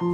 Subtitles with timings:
[0.00, 0.06] 大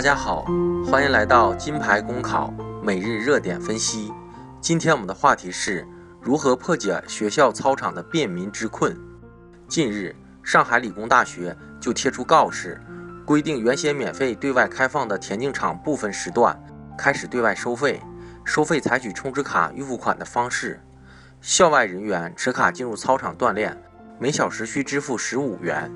[0.00, 0.44] 家好，
[0.84, 4.12] 欢迎来到金牌公考每日热点分析。
[4.60, 5.86] 今天我们的话题是
[6.20, 8.98] 如何破解学校操场的便民之困。
[9.68, 12.82] 近日，上海理工大学就贴出告示，
[13.24, 16.60] 规定原先免费对外开放的田径场部分时段
[16.98, 18.02] 开始对外收费，
[18.46, 20.80] 收费采取充值卡预付款的方式。
[21.42, 23.76] 校外人员持卡进入操场锻炼，
[24.18, 25.92] 每小时需支付十五元。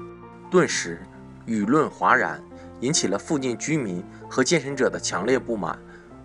[0.51, 1.01] 顿时，
[1.47, 2.39] 舆论哗然。
[2.81, 5.79] 引起了附近居民和健身者的强烈不满，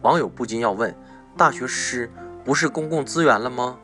[0.04, 0.96] 网友不禁要问：
[1.36, 2.10] 大学师
[2.46, 3.78] 不是公共资源了吗？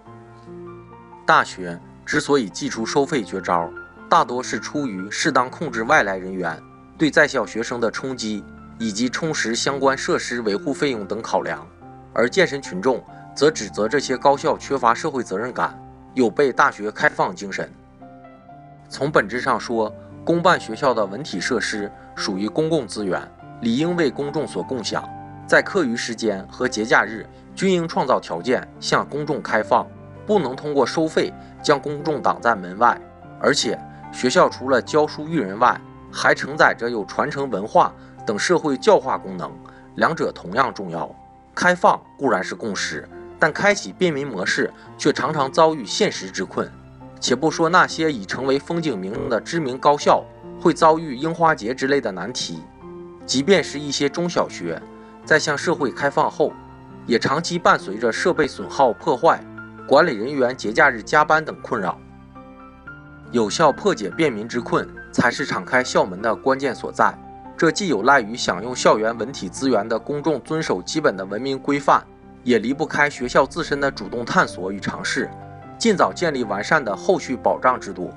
[1.25, 3.69] 大学之所以祭出收费绝招，
[4.09, 6.57] 大多是出于适当控制外来人员
[6.97, 8.41] 对在校学生的冲击，
[8.79, 11.67] 以及充实相关设施维护费用等考量，
[12.13, 15.77] 而健身群众则指责这些高校缺乏社会责任感，
[16.13, 17.69] 有悖大学开放精神。
[18.89, 19.93] 从本质上说，
[20.25, 23.21] 公办学校的文体设施属于公共资源，
[23.61, 25.07] 理应为公众所共享。
[25.47, 29.87] 在课余时间和节假日，均应创造条件向公众开放，
[30.25, 32.99] 不能通过收费将公众挡在门外。
[33.39, 33.79] 而且，
[34.11, 35.79] 学校除了教书育人外，
[36.11, 37.93] 还承载着有传承文化
[38.25, 39.51] 等社会教化功能，
[39.95, 41.09] 两者同样重要。
[41.53, 43.07] 开放固然是共识，
[43.37, 46.69] 但开启便民模式却常常遭遇现实之困。
[47.19, 50.25] 且不说那些已成为风景名人的知名高校
[50.59, 52.63] 会遭遇樱花节之类的难题，
[53.27, 54.81] 即便是一些中小学，
[55.23, 56.51] 在向社会开放后，
[57.05, 59.39] 也长期伴随着设备损耗破坏、
[59.87, 61.95] 管理人员节假日加班等困扰。
[63.31, 67.15] 有效破解便民之困，才是敞开校门的关键所在。
[67.61, 72.03] 这既有赖于享用校园文体资源的公众遵守基本的文明规范，
[72.43, 75.29] 也离不开学校自身的主动探索与尝试。
[75.77, 78.09] 尽早建立完善的后续保障制度，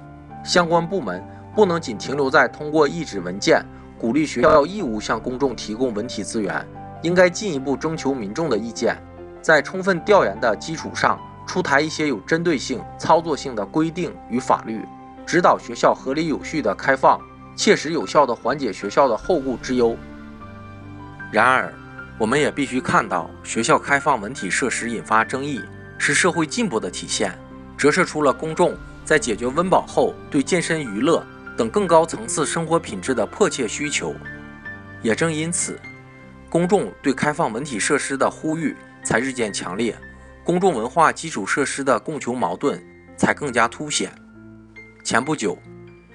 [0.42, 1.22] 相关部门
[1.54, 3.62] 不能仅停留在通过一纸文件
[3.98, 6.66] 鼓励学校义务向公众提供文体资源，
[7.02, 8.96] 应该进一步征求民众的意见，
[9.42, 14.80] 在充分调研的基础上出台一些有针对性、操作性的规定与法律，
[15.26, 17.20] 指导学校合理有序的开放，
[17.56, 19.96] 切实有效地缓解学校的后顾之忧。
[21.32, 21.72] 然而，
[22.18, 25.60] 我们也必须看到，学校开放文体设施引发争议，
[25.98, 27.36] 是社会进步的体现。
[27.76, 31.26] 折射出了公众在解决温饱后对健身、娱乐
[31.56, 34.14] 等更高层次生活品质的迫切需求。
[35.02, 35.78] 也正因此，
[36.48, 39.98] 公众对开放文体设施的呼吁才日渐强烈，
[40.44, 42.80] 公众文化基础设施的供求矛盾
[43.16, 44.12] 才更加凸显。
[45.02, 45.56] 前不久，《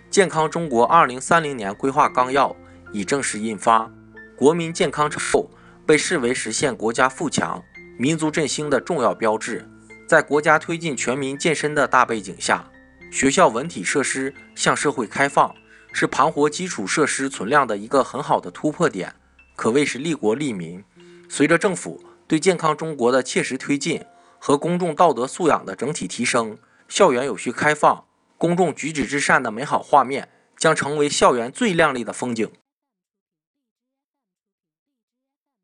[0.09, 2.49] 健康中国2030年规划纲要》
[2.91, 3.91] 已正式印发，
[4.35, 5.47] 国民健康长寿
[5.85, 7.63] 被视为实现国家富强、
[7.95, 9.69] 民族振兴的重要标志。
[10.07, 12.67] 在国家推进全民健身的大背景下，
[13.11, 15.53] 学校文体设施向社会开放，
[15.93, 19.13] 是盘活基础设施存量的一个很好的突破点，
[19.55, 20.83] 可谓是利国利民。
[21.29, 24.03] 随着政府对健康中国的切实推进
[24.39, 28.05] 和公众道德素养的整体提升，校园有序开放、
[28.39, 32.49] 公众举止之善的美好画面将成为校园最亮丽的风景。